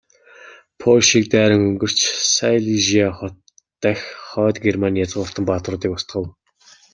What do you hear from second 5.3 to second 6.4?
баатруудыг устгав.